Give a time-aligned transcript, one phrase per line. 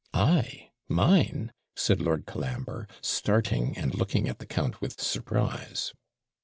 [0.15, 0.71] 'I!
[0.89, 5.93] mine!' said Lord Colambre, starling, and looking at the count with surprise.